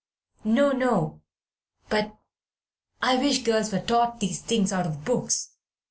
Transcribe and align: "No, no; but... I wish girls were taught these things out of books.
"No, 0.45 0.71
no; 0.71 1.21
but... 1.87 2.15
I 3.03 3.17
wish 3.17 3.43
girls 3.43 3.71
were 3.71 3.79
taught 3.79 4.19
these 4.19 4.41
things 4.41 4.73
out 4.73 4.87
of 4.87 5.05
books. 5.05 5.49